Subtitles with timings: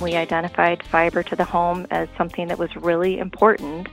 [0.00, 3.88] We identified fiber to the home as something that was really important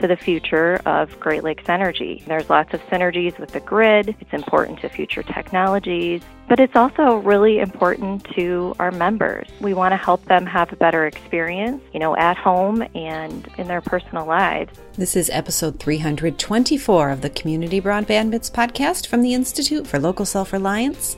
[0.00, 2.22] to the future of Great Lakes Energy.
[2.26, 4.16] There's lots of synergies with the grid.
[4.20, 9.48] It's important to future technologies, but it's also really important to our members.
[9.60, 13.68] We want to help them have a better experience, you know, at home and in
[13.68, 14.78] their personal lives.
[14.94, 20.24] This is episode 324 of the Community Broadband Bits podcast from the Institute for Local
[20.24, 21.16] Self-Reliance.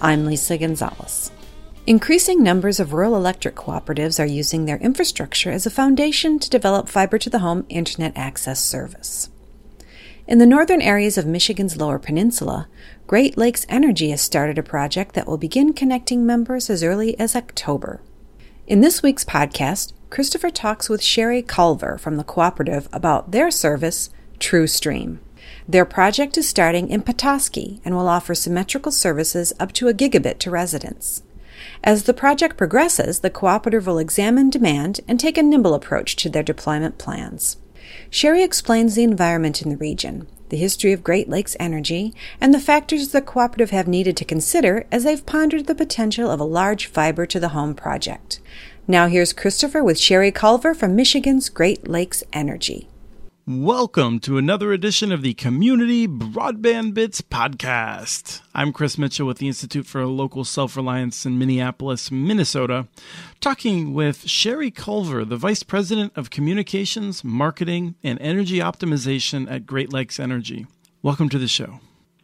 [0.00, 1.32] I'm Lisa Gonzalez.
[1.86, 6.90] Increasing numbers of rural electric cooperatives are using their infrastructure as a foundation to develop
[6.90, 9.30] fiber to the home internet access service.
[10.26, 12.68] In the northern areas of Michigan's Lower Peninsula,
[13.06, 17.34] Great Lakes Energy has started a project that will begin connecting members as early as
[17.34, 18.02] October.
[18.66, 24.10] In this week's podcast, Christopher talks with Shari Culver from the cooperative about their service,
[24.38, 25.18] TrueStream.
[25.66, 30.38] Their project is starting in Petoskey and will offer symmetrical services up to a gigabit
[30.40, 31.22] to residents.
[31.82, 36.28] As the project progresses, the cooperative will examine demand and take a nimble approach to
[36.28, 37.56] their deployment plans.
[38.10, 42.60] Shari explains the environment in the region, the history of Great Lakes Energy, and the
[42.60, 46.86] factors the cooperative have needed to consider as they've pondered the potential of a large
[46.86, 48.40] fiber to the home project.
[48.86, 52.89] Now here's Christopher with Shari Culver from Michigan's Great Lakes Energy.
[53.52, 58.42] Welcome to another edition of the Community Broadband Bits podcast.
[58.54, 62.86] I'm Chris Mitchell with the Institute for Local Self Reliance in Minneapolis, Minnesota,
[63.40, 69.92] talking with Shari Culver, the Vice President of Communications, Marketing, and Energy Optimization at Great
[69.92, 70.68] Lakes Energy.
[71.02, 71.80] Welcome to the show.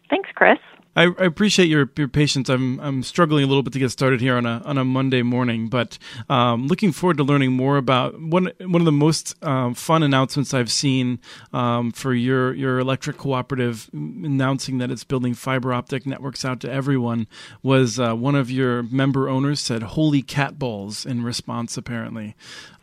[0.09, 0.59] Thanks, Chris.
[0.97, 2.49] I, I, appreciate your your patience.
[2.49, 5.23] I'm I'm struggling a little bit to get started here on a on a Monday
[5.23, 5.99] morning, but
[6.31, 10.55] um, looking forward to learning more about one one of the most um, fun announcements
[10.55, 11.21] I've seen
[11.53, 16.73] um, for your your electric cooperative announcing that it's building fiber optic networks out to
[16.73, 17.27] everyone
[17.63, 22.35] was uh, one of your member owners said "Holy cat balls" in response, apparently,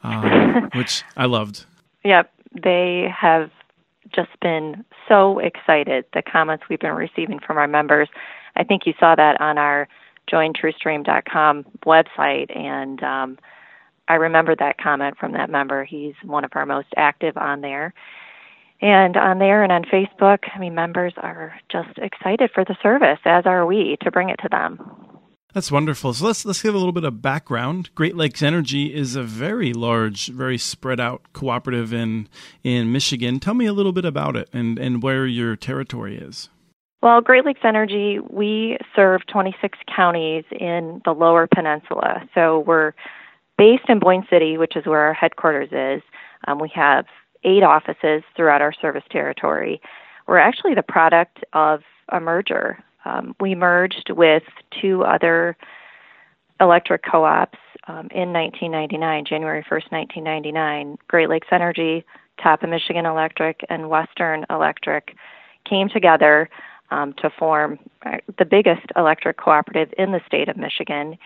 [0.03, 1.65] um, which I loved.
[2.03, 2.31] Yep,
[2.61, 3.49] they have
[4.13, 8.09] just been so excited, the comments we've been receiving from our members.
[8.55, 9.87] I think you saw that on our
[10.31, 13.37] jointruestream.com website, and um,
[14.07, 15.83] I remember that comment from that member.
[15.83, 17.93] He's one of our most active on there.
[18.81, 23.19] And on there and on Facebook, I mean, members are just excited for the service,
[23.23, 25.12] as are we, to bring it to them.
[25.53, 26.13] That's wonderful.
[26.13, 27.91] So let's let's give a little bit of background.
[27.93, 32.27] Great Lakes Energy is a very large, very spread out cooperative in
[32.63, 33.39] in Michigan.
[33.39, 36.49] Tell me a little bit about it and and where your territory is.
[37.03, 42.23] Well, Great Lakes Energy, we serve 26 counties in the Lower Peninsula.
[42.33, 42.93] So we're
[43.57, 46.01] based in Boyne City, which is where our headquarters is.
[46.47, 47.05] Um, we have
[47.43, 49.81] eight offices throughout our service territory.
[50.27, 54.43] We're actually the product of a merger um, we merged with
[54.81, 55.57] two other
[56.59, 60.97] electric co ops um, in 1999, January 1st, 1999.
[61.07, 62.05] Great Lakes Energy,
[62.41, 65.15] Top Michigan Electric, and Western Electric
[65.65, 66.49] came together
[66.91, 71.17] um, to form uh, the biggest electric cooperative in the state of Michigan.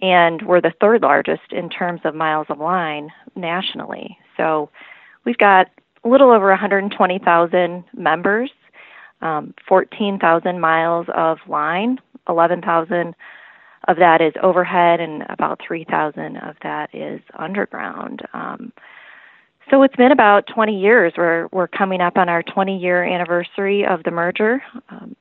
[0.00, 4.16] And we're the third largest in terms of miles of line nationally.
[4.36, 4.70] So
[5.24, 5.68] we've got
[6.04, 8.50] a little over 120,000 members
[9.20, 11.98] um, 14,000 miles of line,
[12.28, 13.14] 11,000
[13.86, 18.22] of that is overhead, and about 3,000 of that is underground.
[18.32, 18.72] Um,
[19.70, 21.12] so it's been about 20 years.
[21.16, 24.62] We're we're coming up on our 20 year anniversary of the merger.
[24.88, 25.14] Um,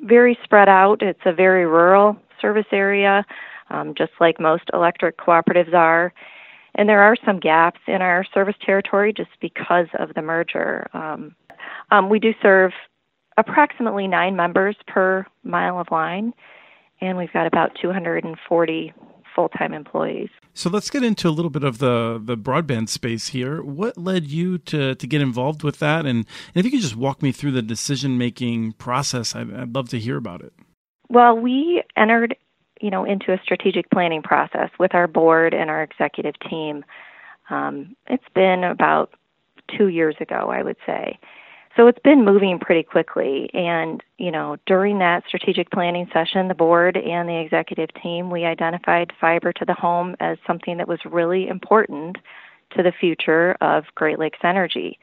[0.00, 1.02] very spread out.
[1.02, 3.24] It's a very rural service area,
[3.70, 6.12] um, just like most electric cooperatives are.
[6.74, 10.88] And there are some gaps in our service territory just because of the merger.
[10.94, 11.36] Um,
[11.90, 12.72] um, we do serve
[13.36, 16.32] approximately nine members per mile of line,
[17.00, 18.92] and we've got about 240
[19.34, 20.28] full time employees.
[20.54, 23.62] So let's get into a little bit of the, the broadband space here.
[23.62, 26.00] What led you to, to get involved with that?
[26.04, 29.74] And, and if you could just walk me through the decision making process, I'd, I'd
[29.74, 30.52] love to hear about it.
[31.08, 32.36] Well, we entered
[32.82, 36.84] you know, into a strategic planning process with our board and our executive team.
[37.48, 39.14] Um, it's been about
[39.78, 41.18] two years ago, I would say.
[41.76, 43.48] So it's been moving pretty quickly.
[43.54, 48.44] And, you know, during that strategic planning session, the board and the executive team, we
[48.44, 52.18] identified fiber to the home as something that was really important
[52.76, 54.98] to the future of Great Lakes Energy.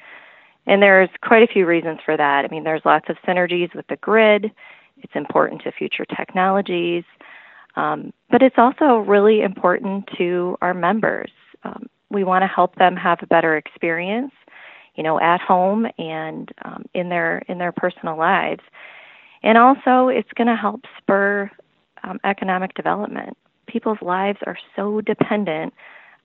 [0.67, 2.45] And there's quite a few reasons for that.
[2.45, 4.51] I mean, there's lots of synergies with the grid,
[5.01, 7.03] it's important to future technologies,
[7.75, 11.31] um, but it's also really important to our members.
[11.63, 14.33] Um, we want to help them have a better experience
[14.99, 18.59] you know, at home and um, in their in their personal lives.
[19.43, 21.49] And also, it's going to help spur
[22.03, 23.37] um, economic development.
[23.65, 25.73] People's lives are so dependent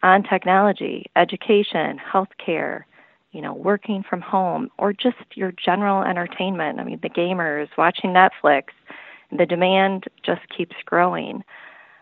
[0.03, 2.83] on technology, education, healthcare,
[3.31, 6.81] you know, working from home, or just your general entertainment.
[6.81, 8.71] I mean, the gamers watching Netflix,
[9.31, 11.45] the demand just keeps growing.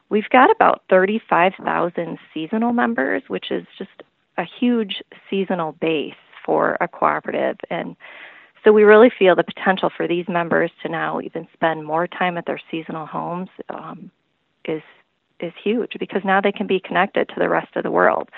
[0.08, 4.02] We've got about 35,000 seasonal members, which is just
[4.38, 7.56] a huge seasonal base for a cooperative.
[7.70, 7.96] And
[8.64, 12.38] so we really feel the potential for these members to now even spend more time
[12.38, 14.10] at their seasonal homes um,
[14.64, 14.82] is
[15.40, 18.28] is huge because now they can be connected to the rest of the world.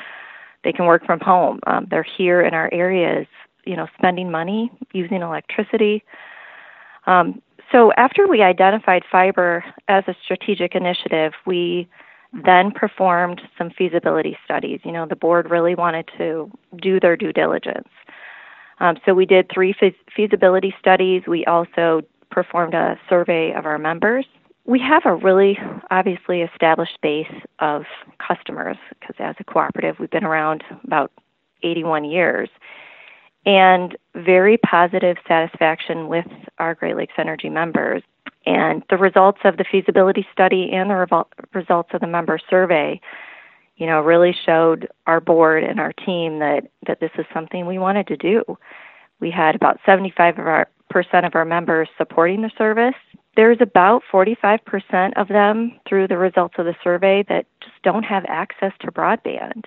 [0.63, 1.61] They can work from home.
[1.67, 3.27] Um, they're here in our areas,
[3.67, 6.03] you know, spending money, using electricity.
[7.07, 11.89] Um, so after we identified fiber as a strategic initiative, we
[12.45, 14.81] then performed some feasibility studies.
[14.85, 16.51] You know, the board really wanted to
[16.81, 17.89] do their due diligence.
[18.81, 19.75] Um, so we did three
[20.15, 21.23] feasibility studies.
[21.27, 24.27] We also performed a survey of our members.
[24.67, 25.59] We have a really
[25.91, 27.85] obviously established base of
[28.27, 31.13] customers because as a cooperative, we've been around about
[31.63, 32.49] 81 years
[33.47, 36.27] and very positive satisfaction with
[36.59, 38.03] our Great Lakes Energy members.
[38.47, 43.01] And the results of the feasibility study and the revol- results of the member survey,
[43.77, 47.79] you know, really showed our board and our team that, that this is something we
[47.79, 48.45] wanted to do.
[49.21, 52.95] We had about 75 of our percent of our members supporting the service.
[53.37, 58.25] There's about 45% of them through the results of the survey that just don't have
[58.29, 59.65] access to broadband.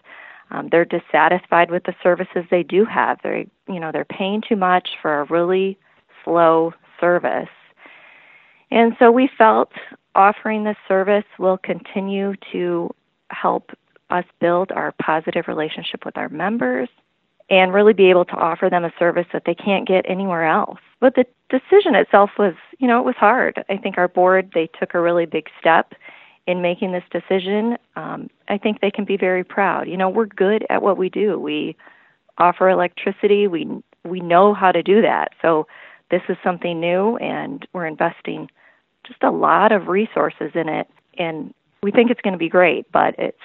[0.51, 3.19] Um, they're dissatisfied with the services they do have.
[3.23, 5.77] They, you know, they're paying too much for a really
[6.23, 7.49] slow service
[8.71, 9.71] and so we felt
[10.15, 12.93] offering this service will continue to
[13.29, 13.71] help
[14.09, 16.89] us build our positive relationship with our members
[17.49, 20.79] and really be able to offer them a service that they can't get anywhere else.
[20.99, 23.63] But the decision itself was, you know, it was hard.
[23.69, 25.93] I think our board, they took a really big step
[26.45, 27.77] in making this decision.
[27.95, 29.87] Um, I think they can be very proud.
[29.87, 31.39] You know, we're good at what we do.
[31.39, 31.75] We
[32.37, 33.47] offer electricity.
[33.47, 33.67] We
[34.05, 35.33] we know how to do that.
[35.41, 35.67] So
[36.09, 38.49] this is something new, and we're investing
[39.05, 42.91] just a lot of resources in it, and we think it's going to be great.
[42.91, 43.37] But it's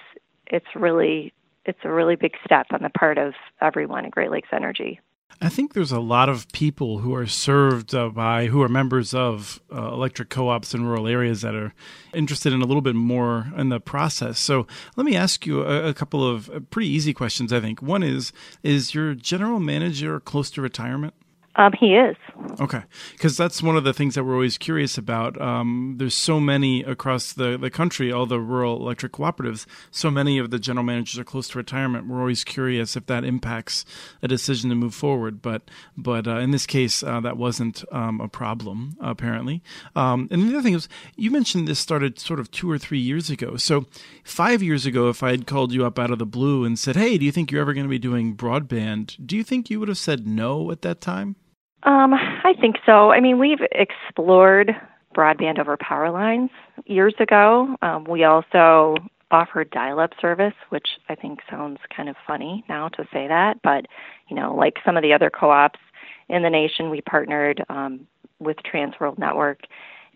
[0.46, 1.32] it's really
[1.64, 5.00] it's a really big step on the part of everyone at Great Lakes Energy.
[5.40, 9.12] I think there's a lot of people who are served uh, by, who are members
[9.12, 11.74] of uh, electric co ops in rural areas that are
[12.14, 14.38] interested in a little bit more in the process.
[14.38, 17.82] So let me ask you a, a couple of uh, pretty easy questions, I think.
[17.82, 18.32] One is
[18.62, 21.14] Is your general manager close to retirement?
[21.56, 22.16] Um, he is.
[22.60, 22.82] Okay,
[23.12, 25.38] because that's one of the things that we're always curious about.
[25.40, 29.66] Um, there's so many across the, the country, all the rural electric cooperatives.
[29.90, 32.08] So many of the general managers are close to retirement.
[32.08, 33.84] We're always curious if that impacts
[34.22, 35.42] a decision to move forward.
[35.42, 39.62] But but uh, in this case, uh, that wasn't um, a problem apparently.
[39.94, 42.98] Um, and the other thing is, you mentioned this started sort of two or three
[42.98, 43.56] years ago.
[43.56, 43.84] So
[44.24, 46.96] five years ago, if I had called you up out of the blue and said,
[46.96, 49.78] "Hey, do you think you're ever going to be doing broadband?" Do you think you
[49.80, 51.36] would have said no at that time?
[51.84, 53.10] Um, I think so.
[53.10, 54.74] I mean, we've explored
[55.14, 56.50] broadband over power lines
[56.86, 57.76] years ago.
[57.82, 58.96] Um, we also
[59.30, 63.86] offered dial-up service, which I think sounds kind of funny now to say that, but
[64.28, 65.80] you know, like some of the other co-ops
[66.28, 68.06] in the nation, we partnered um,
[68.38, 69.60] with Transworld Network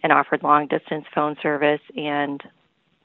[0.03, 2.43] and offered long-distance phone service and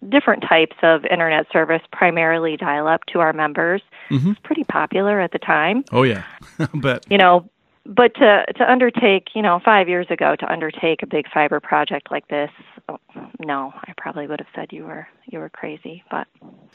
[0.09, 3.81] different types of internet service, primarily dial-up to our members.
[4.09, 4.31] Mm-hmm.
[4.31, 5.83] It's pretty popular at the time.
[5.91, 6.23] Oh yeah,
[6.73, 7.49] but you know,
[7.85, 12.11] but to to undertake, you know, five years ago to undertake a big fiber project
[12.11, 12.49] like this,
[12.89, 12.99] oh,
[13.39, 16.03] no, I probably would have said you were you were crazy.
[16.11, 16.27] But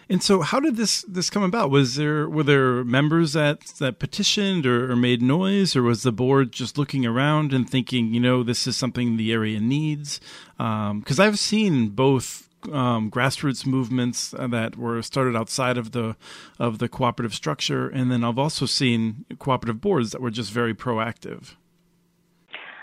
[0.09, 1.71] and so, how did this this come about?
[1.71, 6.13] Was there were there members that that petitioned or, or made noise, or was the
[6.13, 10.21] board just looking around and thinking, you know, this is something the area needs?
[10.57, 16.17] Because um, I've seen both um, grassroots movements that were started outside of the
[16.59, 20.75] of the cooperative structure, and then I've also seen cooperative boards that were just very
[20.75, 21.55] proactive.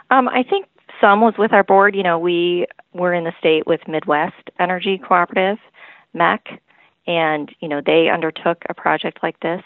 [0.09, 0.67] Um, I think
[1.01, 1.95] some was with our board.
[1.95, 5.57] You know, we were in the state with Midwest Energy Cooperative,
[6.15, 6.59] MEC,
[7.07, 9.61] and you know they undertook a project like this.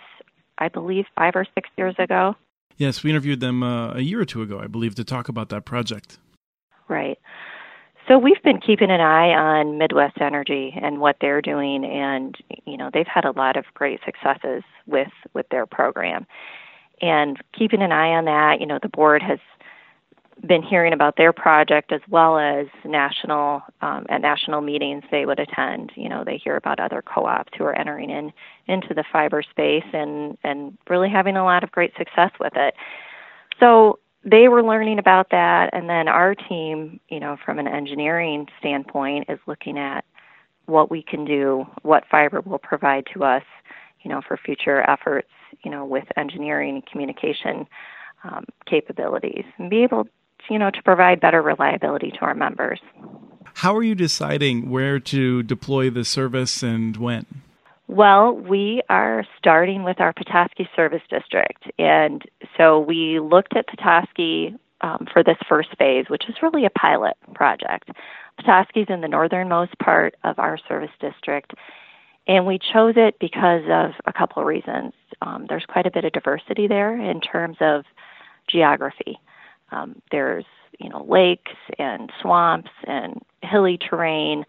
[0.57, 2.35] I believe five or six years ago.
[2.77, 5.49] Yes, we interviewed them uh, a year or two ago, I believe, to talk about
[5.49, 6.19] that project.
[6.87, 7.17] Right.
[8.07, 12.35] So we've been keeping an eye on Midwest Energy and what they're doing, and
[12.65, 16.25] you know they've had a lot of great successes with with their program,
[17.01, 18.61] and keeping an eye on that.
[18.61, 19.39] You know the board has
[20.47, 25.39] been hearing about their project as well as national um, at national meetings they would
[25.39, 25.91] attend.
[25.95, 28.31] You know they hear about other co-ops who are entering in
[28.67, 32.73] into the fiber space and and really having a lot of great success with it.
[33.59, 33.99] So
[34.29, 39.25] they were learning about that and then our team you know from an engineering standpoint
[39.29, 40.03] is looking at
[40.65, 43.43] what we can do what fiber will provide to us
[44.07, 45.27] you know, for future efforts,
[45.63, 47.67] you know, with engineering and communication
[48.23, 50.09] um, capabilities, and be able, to,
[50.49, 52.79] you know, to provide better reliability to our members.
[53.55, 57.25] How are you deciding where to deploy the service and when?
[57.87, 61.63] Well, we are starting with our Petoskey Service District.
[61.79, 62.21] And
[62.57, 67.15] so we looked at Petoskey um, for this first phase, which is really a pilot
[67.33, 67.89] project.
[68.37, 71.53] Petoskey is in the northernmost part of our service district.
[72.27, 74.91] And we chose it because of a couple of reasons.
[75.21, 77.85] Um, there's quite a bit of diversity there in terms of
[78.49, 79.17] geography.
[79.71, 80.45] Um, there's,
[80.77, 84.45] you know, lakes and swamps and hilly terrain.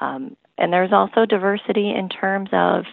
[0.00, 2.84] Um, and there's also diversity in terms of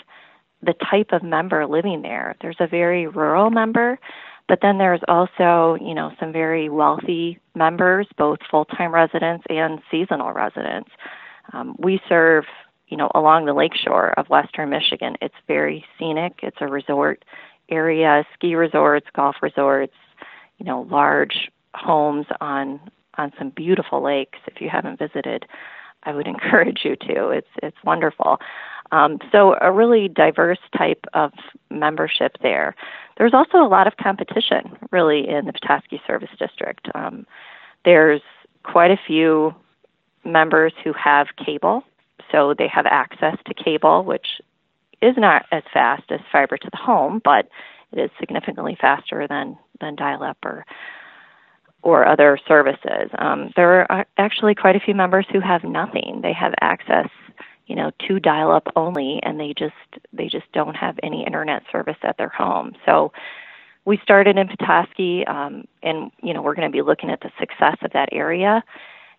[0.62, 2.36] the type of member living there.
[2.42, 4.00] There's a very rural member,
[4.48, 10.32] but then there's also, you know, some very wealthy members, both full-time residents and seasonal
[10.32, 10.90] residents.
[11.52, 12.46] Um, we serve,
[12.88, 15.16] you know, along the lakeshore of western Michigan.
[15.22, 16.40] It's very scenic.
[16.44, 17.24] It's a resort
[17.70, 19.96] area, ski resorts, golf resorts,
[20.58, 22.80] you know, large homes on
[23.18, 24.40] on some beautiful lakes.
[24.48, 25.46] If you haven't visited,
[26.04, 27.30] I would encourage you to.
[27.30, 28.40] It's it's wonderful.
[28.92, 31.32] Um, so a really diverse type of
[31.72, 32.76] membership there.
[33.18, 36.88] There's also a lot of competition, really, in the Petoskey Service District.
[36.94, 37.26] Um,
[37.86, 38.22] there's
[38.64, 39.56] quite a few
[40.24, 41.84] members who have cable,
[42.32, 44.42] so they have access to cable, which
[45.02, 47.50] is not as fast as fiber to the home, but
[47.92, 50.66] it is significantly faster than than dial-up or
[51.84, 53.10] or other services.
[53.20, 56.22] Um, there are actually quite a few members who have nothing.
[56.24, 57.10] They have access,
[57.68, 59.74] you know, to dial-up only, and they just
[60.14, 62.74] they just don't have any internet service at their home.
[62.86, 63.12] So
[63.86, 67.32] we started in Petoskey, um, and you know we're going to be looking at the
[67.38, 68.64] success of that area,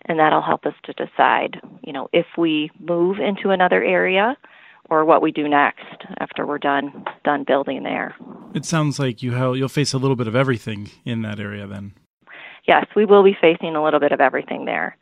[0.06, 4.36] and that'll help us to decide, you know, if we move into another area
[4.88, 8.14] or what we do next after we're done done building there.
[8.54, 11.92] It sounds like you you'll face a little bit of everything in that area then
[12.66, 14.96] yes, we will be facing a little bit of everything there.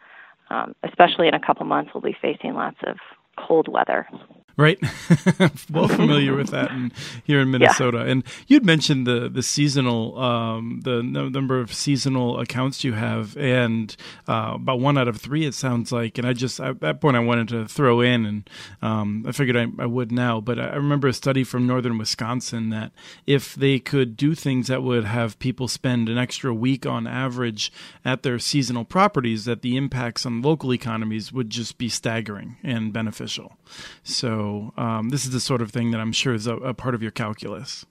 [0.51, 2.97] Um, especially in a couple months, we'll be facing lots of
[3.39, 4.07] cold weather.
[4.57, 4.79] Right,
[5.71, 6.93] well familiar with that in,
[7.25, 7.99] here in Minnesota.
[7.99, 8.13] Yeah.
[8.13, 13.97] And you'd mentioned the the seasonal, um, the number of seasonal accounts you have, and
[14.29, 16.19] uh, about one out of three, it sounds like.
[16.19, 18.51] And I just at that point, I wanted to throw in, and
[18.83, 20.41] um, I figured I, I, would now.
[20.41, 22.93] But I remember a study from northern Wisconsin that
[23.27, 27.73] if they could do things that would have people spend an extra week on average
[28.05, 32.93] at their seasonal properties, that the impacts on local economies would just be staggering and
[32.93, 33.57] beneficial.
[34.03, 34.42] So
[34.77, 37.03] um, this is the sort of thing that I'm sure is a, a part of
[37.03, 37.85] your calculus.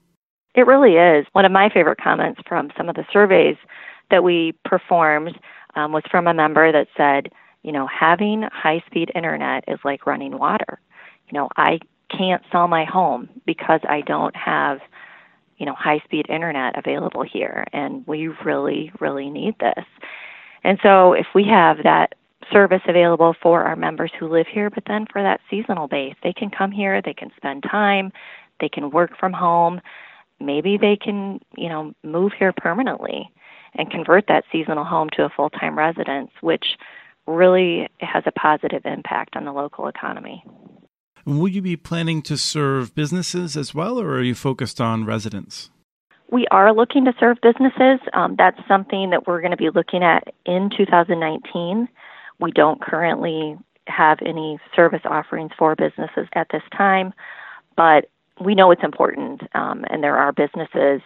[0.54, 1.26] It really is.
[1.32, 3.56] One of my favorite comments from some of the surveys
[4.10, 5.38] that we performed
[5.74, 7.32] um, was from a member that said,
[7.62, 10.80] you know, having high speed internet is like running water.
[11.28, 11.78] You know, I
[12.10, 14.80] can't sell my home because I don't have,
[15.56, 17.64] you know, high speed internet available here.
[17.72, 19.84] And we really, really need this.
[20.64, 22.14] And so if we have that
[22.52, 26.32] service available for our members who live here, but then for that seasonal base, they
[26.32, 28.12] can come here, they can spend time,
[28.60, 29.80] they can work from home.
[30.40, 33.30] Maybe they can, you know, move here permanently
[33.74, 36.64] and convert that seasonal home to a full-time residence, which
[37.26, 40.44] really has a positive impact on the local economy.
[41.24, 45.70] Will you be planning to serve businesses as well, or are you focused on residents?
[46.30, 48.00] We are looking to serve businesses.
[48.14, 51.88] Um, that's something that we're going to be looking at in 2019.
[52.40, 57.12] We don't currently have any service offerings for businesses at this time,
[57.76, 58.08] but
[58.40, 61.00] we know it's important, um, and there are businesses,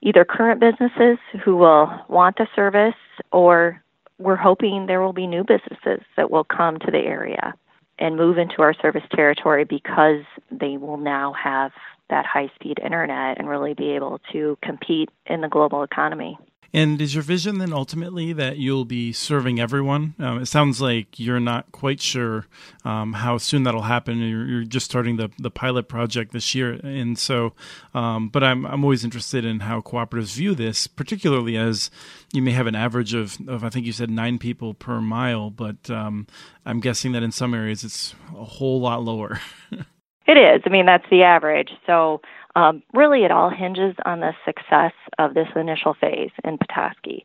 [0.00, 2.94] either current businesses who will want the service,
[3.32, 3.82] or
[4.18, 7.54] we're hoping there will be new businesses that will come to the area
[7.98, 11.72] and move into our service territory because they will now have
[12.10, 16.38] that high speed internet and really be able to compete in the global economy.
[16.74, 20.14] And is your vision then ultimately that you'll be serving everyone?
[20.18, 22.46] Um, it sounds like you're not quite sure
[22.84, 24.18] um, how soon that'll happen.
[24.18, 27.54] You're, you're, just starting the, the pilot project this year, and so.
[27.94, 31.90] Um, but I'm I'm always interested in how cooperatives view this, particularly as
[32.34, 35.48] you may have an average of, of I think you said nine people per mile,
[35.48, 36.26] but um,
[36.66, 39.40] I'm guessing that in some areas it's a whole lot lower.
[39.72, 40.62] it is.
[40.66, 41.70] I mean that's the average.
[41.86, 42.20] So
[42.56, 47.24] um, really, it all hinges on the success of this initial phase in Petoskey.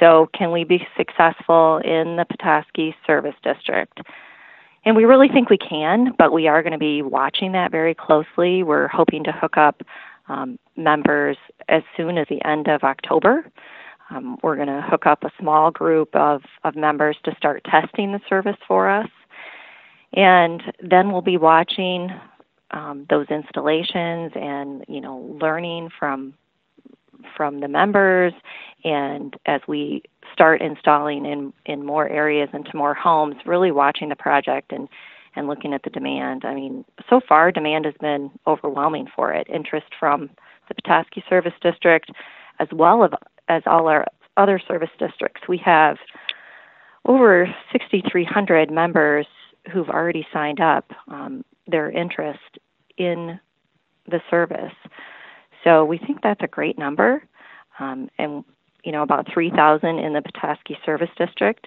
[0.00, 4.00] So, can we be successful in the Petoskey Service District?
[4.84, 7.94] And we really think we can, but we are going to be watching that very
[7.94, 8.62] closely.
[8.62, 9.82] We're hoping to hook up
[10.28, 11.36] um, members
[11.68, 13.50] as soon as the end of October.
[14.10, 18.12] Um, we're going to hook up a small group of, of members to start testing
[18.12, 19.08] the service for us.
[20.12, 22.10] And then we'll be watching
[22.74, 26.34] um, those installations and you know learning from
[27.36, 28.32] from the members.
[28.84, 30.02] And as we
[30.32, 34.88] start installing in in more areas into more homes really watching the project and
[35.36, 36.44] and looking at the demand.
[36.44, 39.46] I mean so far demand has been overwhelming for it.
[39.48, 40.30] Interest from
[40.68, 42.10] the petoskey service district
[42.58, 43.10] as well as,
[43.48, 45.42] as all our other service districts.
[45.48, 45.96] We have
[47.06, 49.26] over 6300 members
[49.72, 50.90] who've already signed up.
[51.08, 52.58] Um, their interest
[52.96, 53.38] in
[54.06, 54.72] the service
[55.64, 57.24] so we think that's a great number.
[57.80, 58.44] Um, and,
[58.84, 61.66] you know, about 3,000 in the Petoskey Service District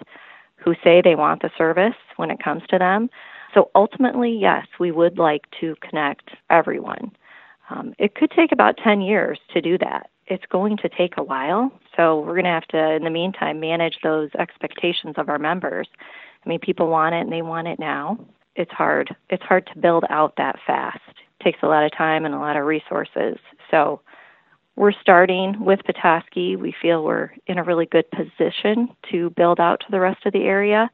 [0.55, 3.09] who say they want the service when it comes to them.
[3.53, 7.11] So ultimately, yes, we would like to connect everyone.
[7.69, 10.09] Um, it could take about 10 years to do that.
[10.27, 11.71] It's going to take a while.
[11.95, 15.87] So we're going to have to, in the meantime, manage those expectations of our members.
[16.45, 18.17] I mean, people want it and they want it now.
[18.57, 19.15] It's hard.
[19.29, 22.39] It's hard to build out that fast It takes a lot of time and a
[22.39, 23.37] lot of resources.
[23.69, 24.01] So
[24.75, 26.55] we're starting with Petoskey.
[26.55, 30.33] We feel we're in a really good position to build out to the rest of
[30.33, 30.89] the area,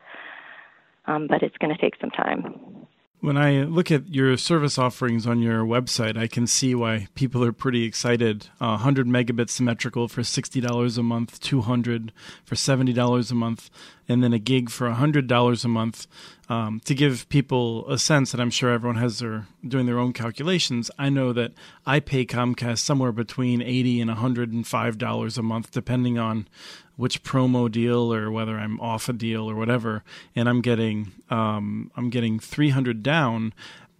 [1.06, 2.86] um, but it's going to take some time.
[3.24, 7.42] When I look at your service offerings on your website, I can see why people
[7.46, 8.50] are pretty excited.
[8.60, 12.12] Uh, 100 megabits symmetrical for $60 a month, 200
[12.44, 13.70] for $70 a month,
[14.10, 16.08] and then a gig for $100 a month.
[16.54, 20.14] Um, to give people a sense, that I'm sure everyone has their doing their own
[20.14, 20.92] calculations.
[21.00, 21.54] I know that
[21.86, 26.48] I pay Comcast somewhere between 80 and 105 dollars a month, depending on
[26.96, 30.04] which promo deal or whether I'm off a deal or whatever,
[30.36, 33.54] and I'm getting um, I'm getting 300 down,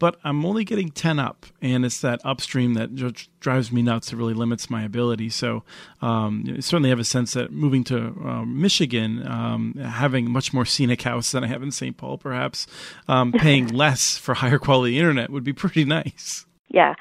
[0.04, 4.12] but I'm only getting 10 up, and it's that upstream that just drives me nuts.
[4.12, 5.30] It really limits my ability.
[5.30, 5.64] So
[6.02, 11.04] um, certainly have a sense that moving to um, Michigan, um, having much more scenic
[11.04, 11.96] house than I have in St.
[11.96, 12.68] Paul, perhaps
[13.08, 16.46] um, paying less for higher quality internet would be pretty nice.
[16.68, 16.96] Yeah.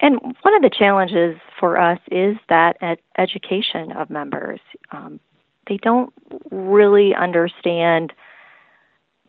[0.00, 4.60] And one of the challenges for us is that ed- education of members.
[4.92, 5.20] Um,
[5.68, 6.10] they don't
[6.50, 8.14] really understand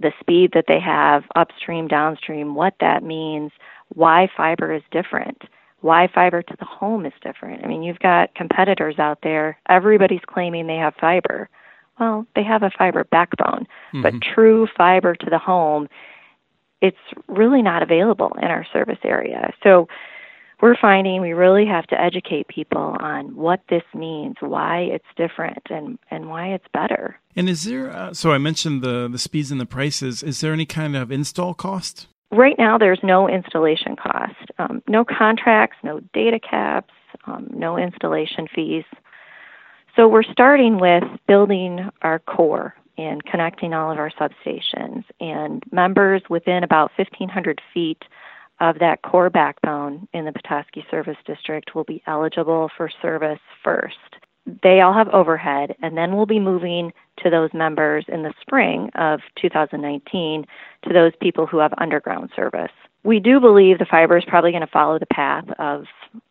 [0.01, 3.51] the speed that they have upstream, downstream, what that means,
[3.89, 5.43] why fiber is different,
[5.81, 7.63] why fiber to the home is different.
[7.63, 11.49] I mean, you've got competitors out there, everybody's claiming they have fiber.
[11.99, 14.01] Well, they have a fiber backbone, mm-hmm.
[14.01, 15.87] but true fiber to the home,
[16.81, 19.53] it's really not available in our service area.
[19.63, 19.87] So
[20.61, 25.63] we're finding we really have to educate people on what this means, why it's different,
[25.69, 27.19] and and why it's better.
[27.35, 27.91] And is there?
[27.91, 30.23] Uh, so I mentioned the the speeds and the prices.
[30.23, 32.07] Is there any kind of install cost?
[32.31, 36.93] Right now, there's no installation cost, um, no contracts, no data caps,
[37.25, 38.85] um, no installation fees.
[39.97, 46.21] So we're starting with building our core and connecting all of our substations and members
[46.29, 48.01] within about 1,500 feet
[48.61, 53.97] of that core backbone in the Petoskey Service District will be eligible for service first.
[54.63, 56.93] They all have overhead, and then we'll be moving
[57.23, 60.45] to those members in the spring of 2019
[60.83, 62.71] to those people who have underground service.
[63.03, 65.85] We do believe the fiber is probably going to follow the path of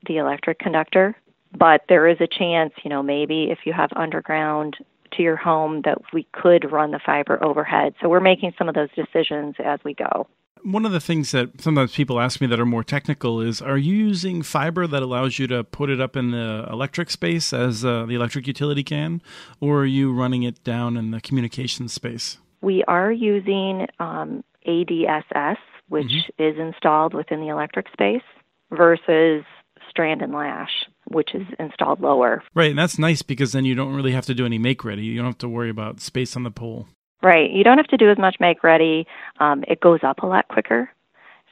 [0.06, 1.16] the electric conductor,
[1.58, 4.76] but there is a chance, you know, maybe if you have underground
[5.12, 7.94] to your home that we could run the fiber overhead.
[8.00, 10.28] So we're making some of those decisions as we go.
[10.62, 13.78] One of the things that sometimes people ask me that are more technical is Are
[13.78, 17.84] you using fiber that allows you to put it up in the electric space as
[17.84, 19.22] uh, the electric utility can,
[19.60, 22.38] or are you running it down in the communication space?
[22.60, 25.56] We are using um, ADSS,
[25.88, 26.42] which mm-hmm.
[26.42, 28.22] is installed within the electric space,
[28.70, 29.44] versus
[29.88, 30.70] strand and lash,
[31.08, 32.42] which is installed lower.
[32.54, 35.02] Right, and that's nice because then you don't really have to do any make ready.
[35.02, 36.86] You don't have to worry about space on the pole.
[37.22, 37.50] Right.
[37.50, 39.06] You don't have to do as much make ready.
[39.40, 40.90] Um, it goes up a lot quicker.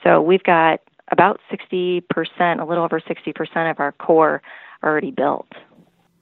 [0.02, 2.02] So we've got about 60%,
[2.60, 4.42] a little over 60% of our core
[4.82, 5.48] already built.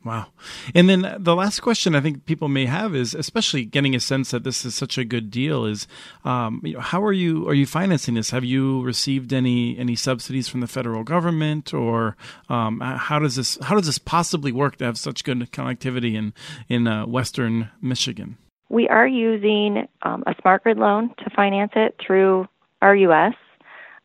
[0.06, 0.28] Wow.
[0.72, 4.30] And then the last question I think people may have is, especially getting a sense
[4.30, 5.88] that this is such a good deal, is
[6.24, 8.30] um, you know, how are you are you financing this?
[8.30, 12.16] Have you received any any subsidies from the federal government, or
[12.48, 16.32] um, how does this how does this possibly work to have such good connectivity in
[16.68, 18.38] in uh, Western Michigan?
[18.76, 22.46] We are using um, a smart grid loan to finance it through
[22.82, 23.32] RUS.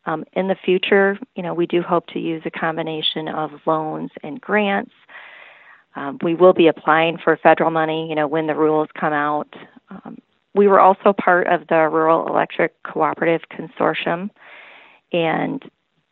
[0.06, 4.10] Um, in the future, you know, we do hope to use a combination of loans
[4.22, 4.94] and grants.
[5.94, 9.52] Um, we will be applying for federal money, you know, when the rules come out.
[9.90, 10.16] Um,
[10.54, 14.30] we were also part of the Rural Electric Cooperative Consortium,
[15.12, 15.62] and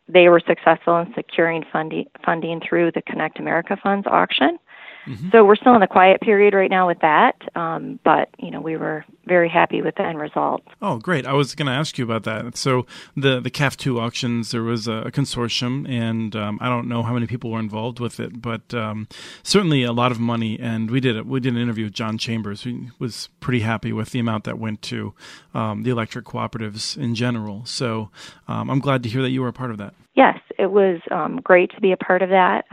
[0.07, 4.59] they were successful in securing funding, funding through the Connect America Funds auction.
[5.07, 5.29] Mm-hmm.
[5.31, 8.61] So we're still in the quiet period right now with that, um, but you know
[8.61, 10.61] we were very happy with the end result.
[10.81, 11.25] Oh, great!
[11.25, 12.55] I was going to ask you about that.
[12.55, 12.85] So
[13.15, 17.13] the the CAF two auctions, there was a, consortium, and um, I don't know how
[17.13, 19.07] many people were involved with it, but um,
[19.43, 20.59] certainly a lot of money.
[20.59, 21.25] And we did it.
[21.25, 24.59] We did an interview with John Chambers, who was pretty happy with the amount that
[24.59, 25.13] went to
[25.53, 27.65] um, the electric cooperatives in general.
[27.65, 28.11] So
[28.47, 29.95] um, I'm glad to hear that you were a part of that.
[30.13, 32.65] Yes, it was um, great to be a part of that.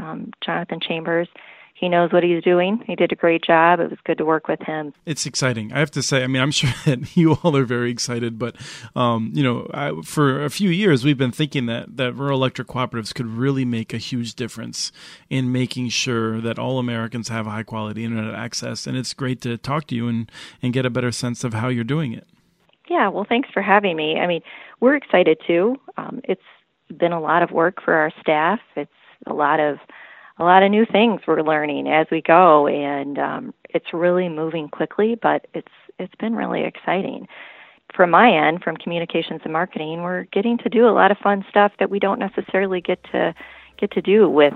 [0.44, 1.28] Jonathan Chambers
[1.78, 2.82] he knows what he's doing.
[2.86, 3.78] He did a great job.
[3.78, 4.92] It was good to work with him.
[5.06, 5.72] It's exciting.
[5.72, 6.24] I have to say.
[6.24, 8.56] I mean, I'm sure that you all are very excited, but
[8.96, 12.68] um, you know, I, for a few years we've been thinking that that rural electric
[12.68, 14.90] cooperatives could really make a huge difference
[15.30, 18.86] in making sure that all Americans have high quality internet access.
[18.86, 21.68] And it's great to talk to you and and get a better sense of how
[21.68, 22.26] you're doing it.
[22.88, 23.08] Yeah.
[23.08, 24.18] Well, thanks for having me.
[24.18, 24.40] I mean,
[24.80, 25.76] we're excited too.
[25.96, 26.40] Um, it's
[26.96, 28.60] been a lot of work for our staff.
[28.74, 28.90] It's
[29.26, 29.78] a lot of
[30.38, 34.68] a lot of new things we're learning as we go, and um, it's really moving
[34.68, 35.16] quickly.
[35.20, 37.26] But it's it's been really exciting.
[37.94, 41.44] From my end, from communications and marketing, we're getting to do a lot of fun
[41.48, 43.34] stuff that we don't necessarily get to
[43.78, 44.54] get to do with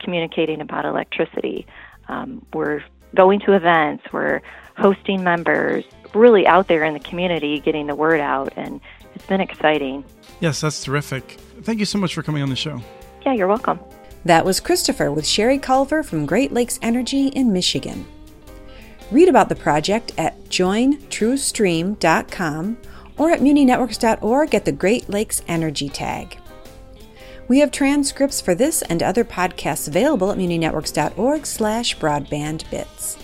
[0.00, 1.66] communicating about electricity.
[2.08, 2.82] Um, we're
[3.14, 4.40] going to events, we're
[4.76, 8.80] hosting members, really out there in the community, getting the word out, and
[9.14, 10.04] it's been exciting.
[10.40, 11.38] Yes, that's terrific.
[11.62, 12.80] Thank you so much for coming on the show.
[13.26, 13.78] Yeah, you're welcome.
[14.24, 18.06] That was Christopher with Shari Culver from Great Lakes Energy in Michigan.
[19.10, 22.76] Read about the project at jointruestream.com
[23.16, 26.36] or at muninetworks.org at the Great Lakes Energy tag.
[27.48, 33.20] We have transcripts for this and other podcasts available at muninetworks.org slash broadbandbits.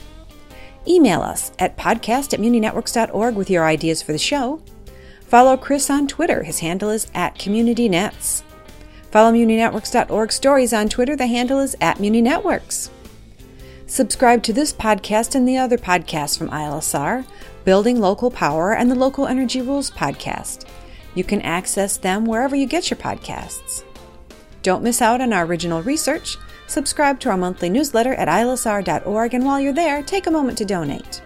[0.89, 4.61] Email us at podcast at muninetworks.org with your ideas for the show.
[5.21, 6.43] Follow Chris on Twitter.
[6.43, 8.43] His handle is at CommunityNets.
[9.11, 11.17] Follow MuniNetworks.org stories on Twitter.
[11.17, 12.91] The handle is at MuniNetworks.
[13.87, 17.25] Subscribe to this podcast and the other podcasts from ILSR,
[17.65, 20.67] Building Local Power, and the Local Energy Rules podcast.
[21.15, 23.85] You can access them wherever you get your podcasts.
[24.63, 26.37] Don't miss out on our original research.
[26.67, 30.65] Subscribe to our monthly newsletter at ilsr.org, and while you're there, take a moment to
[30.65, 31.23] donate.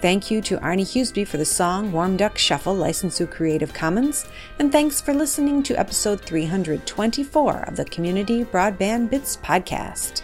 [0.00, 4.24] Thank you to Arnie Huseby for the song Warm Duck Shuffle, licensed through Creative Commons,
[4.58, 10.22] and thanks for listening to episode 324 of the Community Broadband Bits podcast.